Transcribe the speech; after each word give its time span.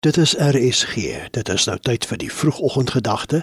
Dit 0.00 0.16
is 0.16 0.34
RSG. 0.38 0.94
Dit 1.30 1.48
is 1.48 1.64
nou 1.66 1.74
tyd 1.82 2.04
vir 2.06 2.18
die 2.22 2.28
vroegoggendgedagte. 2.30 3.40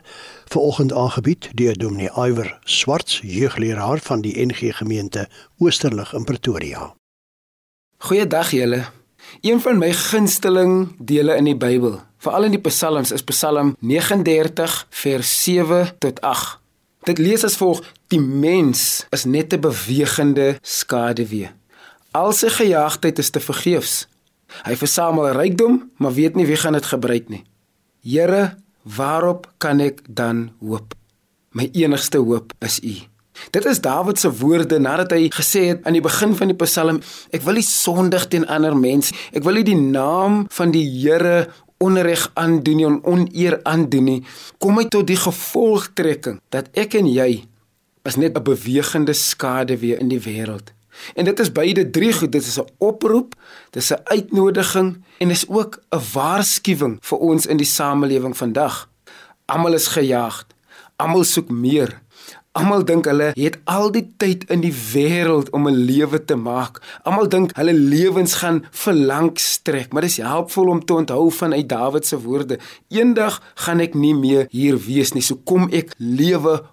Vanoggend 0.48 0.94
aangebied 0.94 1.50
deur 1.60 1.76
Dominee 1.76 2.08
Iwer 2.16 2.60
Swarts, 2.64 3.20
jeugleraar 3.24 4.00
van 4.00 4.22
die 4.24 4.46
NG 4.46 4.72
Gemeente 4.78 5.28
Oosterlig 5.58 6.14
in 6.14 6.24
Pretoria. 6.24 6.94
Goeiedag 7.98 8.54
julle. 8.56 8.86
Een 9.42 9.60
van 9.60 9.84
my 9.84 9.92
gunsteling 9.92 10.96
dele 11.00 11.36
in 11.36 11.52
die 11.52 11.58
Bybel, 11.60 12.00
veral 12.24 12.48
in 12.48 12.56
die 12.56 12.64
Psalms, 12.70 13.12
is 13.12 13.28
Psalm 13.28 13.76
39 13.80 14.80
vers 14.90 15.36
7 15.44 15.92
tot 16.00 16.22
8. 16.22 16.58
Dit 17.04 17.20
lees 17.20 17.44
as 17.44 17.60
volg: 17.60 17.84
Die 18.08 18.24
mens 18.24 19.04
is 19.12 19.28
net 19.28 19.52
'n 19.54 19.60
bewegende 19.60 20.56
skaduwee. 20.62 21.52
Al 22.12 22.32
sy 22.32 22.48
gejaagdheid 22.48 23.20
is 23.20 23.30
te 23.30 23.40
vergeefs. 23.40 24.08
Hy 24.64 24.76
versamel 24.80 25.34
rykdom, 25.36 25.92
maar 25.98 26.14
weet 26.14 26.36
nie 26.36 26.46
wie 26.46 26.60
gaan 26.60 26.74
dit 26.74 26.86
gebruik 26.86 27.30
nie. 27.30 27.44
Here, 28.06 28.56
waarop 28.84 29.50
kan 29.58 29.80
ek 29.80 30.02
dan 30.08 30.52
hoop? 30.62 30.96
My 31.52 31.70
enigste 31.74 32.18
hoop 32.18 32.54
is 32.60 32.80
U. 32.84 32.96
Dit 33.52 33.66
is 33.66 33.82
Dawid 33.84 34.20
se 34.20 34.32
woorde 34.32 34.80
nadat 34.80 35.12
hy 35.12 35.28
gesê 35.34 35.66
het 35.74 35.84
aan 35.84 35.98
die 35.98 36.04
begin 36.04 36.36
van 36.36 36.52
die 36.52 36.58
Psalm, 36.60 37.02
ek 37.36 37.44
wil 37.44 37.60
nie 37.60 37.66
sondig 37.68 38.28
teen 38.32 38.48
ander 38.48 38.76
mense. 38.78 39.16
Ek 39.36 39.44
wil 39.44 39.60
nie 39.60 39.68
die 39.68 39.80
naam 39.80 40.46
van 40.56 40.72
die 40.76 40.86
Here 40.86 41.48
onreg 41.84 42.30
aandoen 42.40 42.80
nie, 42.80 42.88
oneer 43.04 43.60
aandoen 43.68 44.08
nie. 44.08 44.22
Kom 44.64 44.80
hy 44.80 44.88
tot 44.92 45.10
die 45.10 45.20
gevolgtrekking 45.20 46.40
dat 46.56 46.72
ek 46.80 46.96
en 47.02 47.10
jy 47.12 47.44
is 48.06 48.16
net 48.22 48.38
'n 48.38 48.44
bewegende 48.44 49.14
skaduwee 49.14 50.00
in 50.00 50.10
die 50.10 50.22
wêreld. 50.22 50.75
En 51.14 51.26
dit 51.26 51.40
is 51.40 51.52
beide 51.52 51.90
drie 51.90 52.14
goed. 52.14 52.32
Dit 52.32 52.42
is 52.42 52.60
'n 52.60 52.68
oproep, 52.78 53.36
dit 53.70 53.82
is 53.82 53.92
'n 53.92 54.02
uitnodiging 54.04 55.04
en 55.18 55.30
is 55.30 55.48
ook 55.48 55.82
'n 55.90 56.02
waarskuwing 56.14 56.98
vir 57.02 57.18
ons 57.18 57.46
in 57.46 57.58
die 57.58 57.66
samelewing 57.66 58.38
vandag. 58.38 58.90
Almal 59.46 59.74
is 59.74 59.88
gejaagd. 59.88 60.46
Almal 60.96 61.24
soek 61.24 61.50
meer. 61.50 62.02
Almal 62.52 62.86
dink 62.86 63.06
hulle 63.06 63.34
het 63.36 63.58
al 63.68 63.90
die 63.92 64.06
tyd 64.18 64.46
in 64.48 64.62
die 64.64 64.74
wêreld 64.94 65.50
om 65.52 65.68
'n 65.68 65.76
lewe 65.90 66.26
te 66.26 66.36
maak. 66.36 66.82
Almal 67.04 67.28
dink 67.28 67.56
hulle 67.56 67.74
lewens 67.74 68.34
gaan 68.34 68.66
verlang 68.72 69.40
strek, 69.40 69.92
maar 69.94 70.02
dis 70.02 70.18
helpvol 70.18 70.68
om 70.68 70.86
te 70.86 70.94
onthou 70.94 71.32
van 71.32 71.54
uit 71.54 71.70
Dawid 71.70 72.06
se 72.06 72.22
woorde: 72.22 72.60
Eendag 72.88 73.42
gaan 73.56 73.80
ek 73.80 73.94
nie 73.94 74.16
meer 74.16 74.48
hier 74.50 74.78
wees 74.78 75.12
nie, 75.12 75.22
so 75.22 75.36
kom 75.44 75.70
ek 75.72 75.94
lewe 75.98 76.64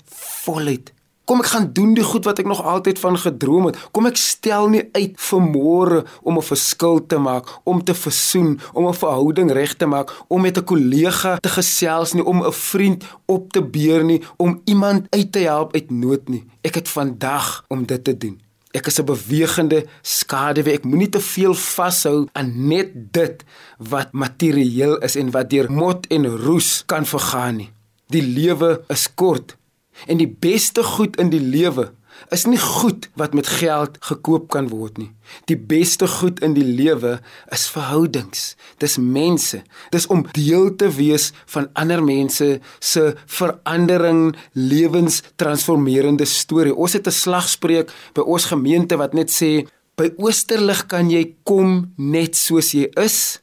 voluit 0.45 0.93
Kom 1.25 1.39
ek 1.39 1.53
gaan 1.53 1.69
doen 1.73 1.93
die 1.95 2.03
goed 2.03 2.27
wat 2.27 2.41
ek 2.43 2.49
nog 2.51 2.63
altyd 2.67 2.99
van 2.99 3.17
gedroom 3.19 3.69
het. 3.71 3.79
Kom 3.95 4.09
ek 4.11 4.19
stel 4.19 4.67
nie 4.73 4.83
uit 4.93 5.15
vir 5.17 5.41
môre 5.41 6.05
om 6.23 6.39
'n 6.39 6.43
verskil 6.43 6.99
te 7.07 7.19
maak, 7.19 7.47
om 7.65 7.85
te 7.85 7.95
versoen, 7.95 8.61
om 8.73 8.89
'n 8.89 8.95
verhouding 8.95 9.53
reg 9.53 9.75
te 9.77 9.87
maak, 9.87 10.11
om 10.29 10.43
met 10.43 10.59
'n 10.59 10.65
kollega 10.65 11.37
te 11.37 11.49
gesels 11.49 12.13
nie, 12.13 12.25
om 12.25 12.43
'n 12.43 12.53
vriend 12.53 13.05
op 13.27 13.53
te 13.53 13.63
beur 13.63 14.05
nie, 14.05 14.23
om 14.37 14.61
iemand 14.65 15.07
uit 15.11 15.33
te 15.33 15.39
help 15.39 15.75
uit 15.75 15.91
nood 15.91 16.29
nie. 16.29 16.45
Ek 16.63 16.75
het 16.75 16.89
vandag 16.89 17.65
om 17.69 17.87
dit 17.87 18.05
te 18.05 18.17
doen. 18.17 18.41
Ek 18.73 18.87
is 18.87 18.99
'n 18.99 19.05
bewegende 19.05 19.87
skaduwee. 20.03 20.75
Ek 20.75 20.85
moenie 20.85 21.09
te 21.09 21.21
veel 21.21 21.55
vashou 21.55 22.27
aan 22.33 22.69
net 22.69 23.13
dit 23.13 23.45
wat 23.79 24.13
materieel 24.13 24.99
is 24.99 25.17
en 25.17 25.31
wat 25.31 25.51
deur 25.51 25.71
mot 25.71 26.07
en 26.07 26.27
roes 26.27 26.83
kan 26.87 27.07
vergaan 27.07 27.57
nie. 27.57 27.71
Die 28.07 28.23
lewe 28.23 28.85
is 28.89 29.15
kort. 29.15 29.57
En 30.07 30.19
die 30.19 30.31
beste 30.31 30.83
goed 30.83 31.17
in 31.17 31.31
die 31.31 31.43
lewe 31.43 31.93
is 32.31 32.45
nie 32.47 32.61
goed 32.61 33.09
wat 33.19 33.35
met 33.35 33.49
geld 33.49 33.97
gekoop 34.05 34.49
kan 34.53 34.69
word 34.71 34.99
nie. 35.01 35.11
Die 35.51 35.57
beste 35.57 36.07
goed 36.09 36.41
in 36.45 36.55
die 36.57 36.67
lewe 36.67 37.19
is 37.55 37.67
verhoudings. 37.73 38.55
Dis 38.83 38.99
mense. 38.99 39.63
Dis 39.95 40.07
om 40.13 40.25
deel 40.37 40.71
te 40.77 40.91
wees 40.93 41.31
van 41.55 41.69
ander 41.79 42.03
mense 42.05 42.61
se 42.81 43.05
verandering, 43.27 44.33
lewenstransformerende 44.53 46.29
storie. 46.29 46.75
Ons 46.75 46.93
het 46.93 47.07
'n 47.07 47.21
slagspreuk 47.25 47.93
by 48.15 48.23
ons 48.23 48.45
gemeente 48.45 48.97
wat 48.97 49.15
net 49.15 49.31
sê 49.31 49.67
by 49.97 50.13
Oosterlig 50.17 50.87
kan 50.87 51.11
jy 51.11 51.37
kom 51.45 51.93
net 51.97 52.37
soos 52.37 52.73
jy 52.73 52.89
is. 52.97 53.42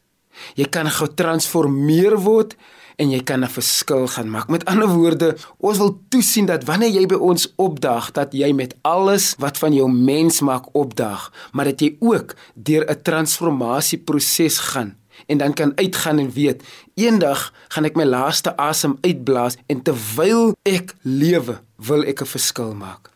Jy 0.55 0.66
kan 0.66 0.89
getransformeer 0.89 2.17
word 2.19 2.55
en 3.00 3.11
jy 3.11 3.22
kan 3.23 3.44
'n 3.44 3.50
verskil 3.50 4.07
gaan 4.07 4.29
maak. 4.29 4.50
Met 4.50 4.66
ander 4.66 4.88
woorde, 4.88 5.38
ons 5.57 5.77
wil 5.77 6.00
toesien 6.09 6.45
dat 6.45 6.63
wanneer 6.63 6.89
jy 6.89 7.05
by 7.05 7.16
ons 7.16 7.53
opdag, 7.55 8.11
dat 8.11 8.33
jy 8.33 8.53
met 8.53 8.75
alles 8.81 9.35
wat 9.38 9.57
van 9.57 9.73
jou 9.73 9.88
mens 9.89 10.41
maak 10.41 10.66
opdag, 10.75 11.31
maar 11.51 11.66
dat 11.66 11.79
jy 11.79 11.95
ook 12.00 12.35
deur 12.55 12.85
'n 12.89 13.01
transformasieproses 13.01 14.57
gaan 14.59 14.97
en 15.27 15.38
dan 15.38 15.53
kan 15.53 15.72
uitgaan 15.75 16.19
en 16.19 16.31
weet, 16.31 16.63
eendag 16.95 17.53
gaan 17.67 17.85
ek 17.85 17.95
my 17.95 18.03
laaste 18.03 18.57
asem 18.57 18.97
uitblaas 19.01 19.57
en 19.67 19.81
terwyl 19.81 20.56
ek 20.63 20.95
lewe, 21.01 21.59
wil 21.75 22.03
ek 22.03 22.21
'n 22.21 22.25
verskil 22.25 22.73
maak. 22.73 23.11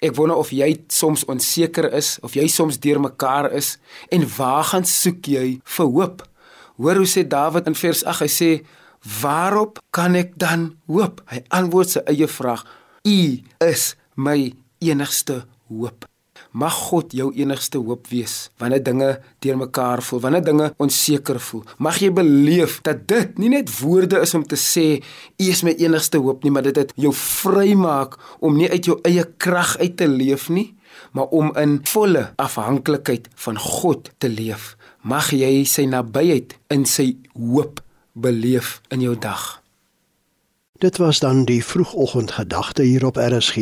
Ek 0.00 0.14
wonder 0.14 0.36
of 0.36 0.50
jy 0.50 0.84
soms 0.88 1.24
onseker 1.24 1.92
is 1.92 2.18
of 2.22 2.34
jy 2.34 2.46
soms 2.46 2.78
deurmekaar 2.78 3.52
is 3.52 3.78
en 4.08 4.26
waar 4.36 4.64
gaan 4.64 4.84
soek 4.84 5.26
jy 5.26 5.60
vir 5.64 5.86
hoop? 5.86 6.22
Hoor 6.82 6.98
hoe 6.98 7.06
sê 7.06 7.22
Dawid 7.22 7.68
in 7.70 7.78
vers 7.78 8.02
8, 8.02 8.24
hy 8.26 8.30
sê 8.30 8.50
Waarop 9.22 9.78
kan 9.94 10.14
ek 10.18 10.34
dan 10.38 10.72
hoop? 10.90 11.22
Hy 11.30 11.42
antwoord 11.54 11.90
sy 11.94 12.02
eie 12.10 12.28
vraag: 12.30 12.62
U 13.06 13.18
is 13.62 13.92
my 14.14 14.50
enigste 14.82 15.42
hoop. 15.70 16.06
Mag 16.52 16.74
God 16.90 17.14
jou 17.16 17.30
enigste 17.32 17.80
hoop 17.80 18.10
wees 18.12 18.50
wanneer 18.60 18.82
dinge 18.84 19.08
deurmekaar 19.40 20.02
voel, 20.04 20.20
wanneer 20.20 20.44
dinge 20.44 20.66
onseker 20.82 21.40
voel. 21.40 21.62
Mag 21.80 22.00
jy 22.02 22.10
beleef 22.12 22.80
dat 22.84 23.06
dit 23.08 23.38
nie 23.40 23.48
net 23.54 23.72
woorde 23.80 24.20
is 24.20 24.34
om 24.36 24.44
te 24.44 24.58
sê 24.60 24.86
U 25.40 25.48
is 25.48 25.62
my 25.64 25.72
enigste 25.80 26.20
hoop 26.20 26.44
nie, 26.44 26.52
maar 26.52 26.66
dit 26.68 26.76
dit 26.76 26.92
jou 27.06 27.14
vrymaak 27.16 28.18
om 28.44 28.56
nie 28.58 28.68
uit 28.68 28.90
jou 28.90 28.98
eie 29.08 29.24
krag 29.40 29.78
uit 29.80 29.96
te 29.96 30.08
leef 30.10 30.50
nie, 30.52 30.74
maar 31.16 31.32
om 31.32 31.54
in 31.56 31.78
volle 31.88 32.28
afhanklikheid 32.36 33.30
van 33.46 33.58
God 33.58 34.12
te 34.20 34.28
leef. 34.28 34.74
Mag 35.02 35.32
jy 35.32 35.64
sy 35.64 35.88
nabyheid 35.88 36.58
in 36.70 36.84
sy 36.86 37.14
hoop 37.32 37.80
beleef 38.12 38.80
in 38.92 39.00
jou 39.08 39.16
dag. 39.16 39.61
Dit 40.82 40.96
was 40.96 41.18
dan 41.18 41.44
die 41.44 41.64
vroegoggendgedagte 41.64 42.82
hier 42.82 43.06
op 43.06 43.16
RSG, 43.16 43.56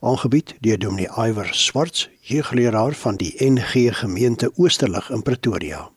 aangebied 0.00 0.54
deur 0.60 0.78
Dominee 0.78 1.08
Iwer 1.16 1.48
Swarts, 1.54 2.10
jeugleraar 2.20 2.94
van 2.94 3.16
die 3.16 3.34
NG 3.38 3.98
Gemeente 3.98 4.52
Oosterlig 4.56 5.10
in 5.10 5.22
Pretoria. 5.22 5.93